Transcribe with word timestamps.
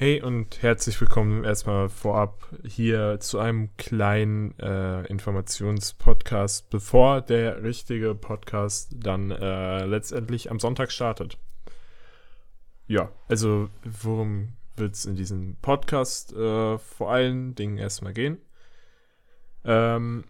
Hey 0.00 0.22
und 0.22 0.62
herzlich 0.62 1.00
willkommen 1.00 1.42
erstmal 1.42 1.88
vorab 1.88 2.46
hier 2.64 3.18
zu 3.18 3.40
einem 3.40 3.76
kleinen 3.78 4.56
äh, 4.60 5.04
Informationspodcast, 5.06 6.70
bevor 6.70 7.20
der 7.20 7.64
richtige 7.64 8.14
Podcast 8.14 8.94
dann 8.94 9.32
äh, 9.32 9.86
letztendlich 9.86 10.52
am 10.52 10.60
Sonntag 10.60 10.92
startet. 10.92 11.36
Ja, 12.86 13.10
also 13.26 13.70
worum 13.82 14.52
wird 14.76 14.94
es 14.94 15.04
in 15.04 15.16
diesem 15.16 15.56
Podcast 15.56 16.32
äh, 16.32 16.78
vor 16.78 17.10
allen 17.10 17.56
Dingen 17.56 17.76
erstmal 17.76 18.12
gehen? 18.12 18.38
Ähm, 19.64 20.26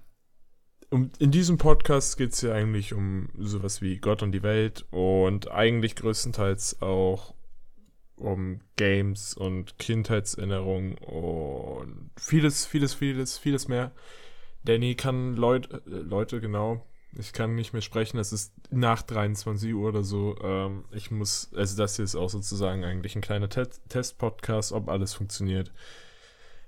um, 0.88 1.10
in 1.18 1.30
diesem 1.30 1.58
Podcast 1.58 2.16
geht 2.16 2.32
es 2.32 2.40
ja 2.40 2.54
eigentlich 2.54 2.94
um 2.94 3.28
sowas 3.36 3.82
wie 3.82 3.98
Gott 3.98 4.22
und 4.22 4.32
die 4.32 4.42
Welt 4.42 4.86
und 4.90 5.50
eigentlich 5.50 5.94
größtenteils 5.94 6.80
auch 6.80 7.34
um 8.18 8.60
Games 8.76 9.34
und 9.34 9.78
Kindheitserinnerungen 9.78 10.98
und 10.98 12.10
vieles, 12.18 12.66
vieles, 12.66 12.94
vieles, 12.94 13.38
vieles 13.38 13.68
mehr. 13.68 13.92
Danny 14.64 14.94
kann 14.94 15.36
Leut, 15.36 15.70
äh, 15.70 15.80
Leute, 15.86 16.40
genau, 16.40 16.84
ich 17.12 17.32
kann 17.32 17.54
nicht 17.54 17.72
mehr 17.72 17.82
sprechen, 17.82 18.18
es 18.18 18.32
ist 18.32 18.52
nach 18.70 19.02
23 19.02 19.74
Uhr 19.74 19.88
oder 19.88 20.02
so. 20.02 20.36
Ähm, 20.42 20.84
ich 20.92 21.10
muss, 21.10 21.50
also 21.54 21.76
das 21.76 21.96
hier 21.96 22.04
ist 22.04 22.16
auch 22.16 22.28
sozusagen 22.28 22.84
eigentlich 22.84 23.16
ein 23.16 23.22
kleiner 23.22 23.48
Te 23.48 23.68
Test-Podcast, 23.88 24.72
ob 24.72 24.88
alles 24.88 25.14
funktioniert, 25.14 25.72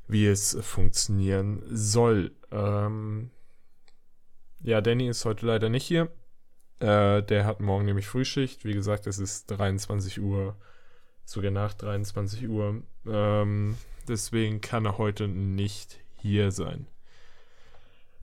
wie 0.09 0.27
es 0.27 0.57
funktionieren 0.61 1.63
soll. 1.69 2.33
Ähm, 2.51 3.31
ja, 4.63 4.81
Danny 4.81 5.09
ist 5.09 5.25
heute 5.25 5.47
leider 5.47 5.69
nicht 5.69 5.87
hier. 5.87 6.11
Äh, 6.81 7.23
der 7.23 7.45
hat 7.45 7.61
morgen 7.61 7.85
nämlich 7.85 8.07
Frühschicht. 8.07 8.65
Wie 8.65 8.75
gesagt, 8.75 9.07
es 9.07 9.19
ist 9.19 9.51
23 9.51 10.21
Uhr 10.21 10.57
sogar 11.31 11.51
nach 11.51 11.75
23 11.75 12.49
Uhr. 12.49 12.83
Ähm, 13.07 13.77
deswegen 14.09 14.61
kann 14.61 14.85
er 14.85 14.99
heute 14.99 15.29
nicht 15.29 16.01
hier 16.17 16.51
sein. 16.51 16.87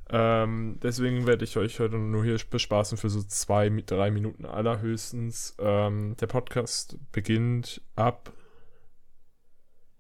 Ähm, 0.09 0.79
deswegen 0.81 1.27
werde 1.27 1.43
ich 1.43 1.57
euch 1.57 1.79
heute 1.79 1.97
nur 1.97 2.23
hier 2.23 2.37
bespaßen 2.49 2.97
für 2.97 3.09
so 3.09 3.21
zwei, 3.23 3.69
drei 3.85 4.11
Minuten 4.11 4.45
allerhöchstens. 4.45 5.55
Ähm, 5.59 6.15
der 6.19 6.27
Podcast 6.27 6.97
beginnt 7.11 7.81
ab, 7.95 8.31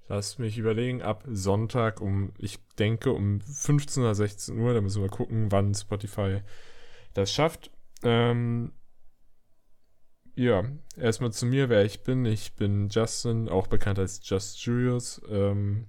lasst 0.07 0.39
mich 0.39 0.57
überlegen, 0.57 1.01
ab 1.01 1.23
Sonntag 1.27 1.99
um, 1.99 2.31
ich 2.37 2.59
denke, 2.79 3.11
um 3.11 3.41
15 3.41 4.03
oder 4.03 4.15
16 4.15 4.57
Uhr. 4.57 4.73
Da 4.73 4.81
müssen 4.81 5.01
wir 5.01 5.09
gucken, 5.09 5.51
wann 5.51 5.73
Spotify 5.73 6.41
das 7.13 7.33
schafft. 7.33 7.71
Ähm, 8.03 8.71
ja, 10.37 10.63
erstmal 10.95 11.31
zu 11.33 11.47
mir, 11.47 11.67
wer 11.67 11.83
ich 11.83 12.03
bin. 12.03 12.23
Ich 12.25 12.53
bin 12.53 12.89
Justin, 12.89 13.49
auch 13.49 13.65
bekannt 13.65 13.97
als 13.97 14.21
Just 14.23 14.63
Julius. 14.63 15.19
Ähm, 15.29 15.87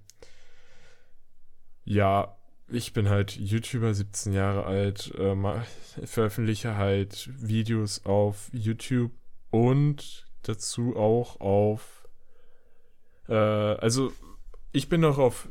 ja, 1.85 2.35
ich 2.69 2.95
bin 2.95 3.11
halt 3.11 3.37
YouTuber, 3.37 3.93
17 3.93 4.33
Jahre 4.33 4.65
alt, 4.65 5.13
ähm, 5.19 5.47
veröffentliche 6.03 6.77
halt 6.77 7.29
Videos 7.39 8.07
auf 8.07 8.49
YouTube 8.53 9.13
und 9.51 10.27
dazu 10.43 10.97
auch 10.97 11.41
auf, 11.41 12.09
äh, 13.29 13.35
also 13.35 14.13
ich 14.73 14.89
bin 14.89 15.03
noch 15.03 15.19
auf 15.19 15.49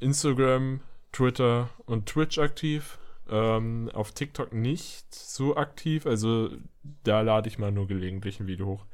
Instagram, 0.00 0.80
Twitter 1.12 1.68
und 1.84 2.06
Twitch 2.06 2.38
aktiv. 2.38 2.98
Ähm, 3.28 3.90
auf 3.92 4.12
TikTok 4.12 4.52
nicht 4.52 5.14
so 5.14 5.56
aktiv, 5.56 6.06
also 6.06 6.50
da 7.02 7.22
lade 7.22 7.48
ich 7.48 7.58
mal 7.58 7.72
nur 7.72 7.88
gelegentlich 7.88 8.38
ein 8.38 8.46
Video 8.46 8.66
hoch. 8.66 8.86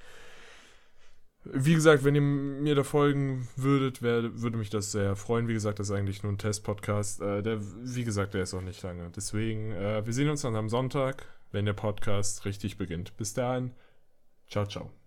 Wie 1.44 1.74
gesagt, 1.74 2.05
wenn 2.05 2.14
ihr 2.14 2.20
mir 2.20 2.74
da 2.77 2.84
folgen 2.84 3.48
würdet, 3.56 4.00
wär, 4.00 4.41
würde 4.41 4.56
mich 4.56 4.70
das 4.70 4.92
sehr 4.92 5.16
freuen. 5.16 5.48
Wie 5.48 5.55
gesagt, 5.55 5.80
das 5.80 5.91
ist 5.91 5.97
eigentlich 5.97 6.22
nur 6.22 6.33
ein 6.33 6.39
Test-Podcast. 6.39 7.20
Äh, 7.20 7.42
der, 7.42 7.58
wie 7.61 8.05
gesagt, 8.05 8.34
der 8.34 8.44
ist 8.44 8.55
auch 8.55 8.62
nicht 8.62 8.80
lange. 8.83 9.11
Deswegen, 9.11 9.72
äh, 9.72 10.06
wir 10.06 10.12
sehen 10.12 10.30
uns 10.30 10.42
dann 10.42 10.55
am 10.55 10.69
Sonntag, 10.69 11.27
wenn 11.51 11.67
der 11.67 11.73
Podcast 11.73 12.45
richtig 12.45 12.79
beginnt. 12.79 13.17
Bis 13.17 13.35
dahin, 13.35 13.73
ciao, 14.48 14.67
ciao. 14.67 15.02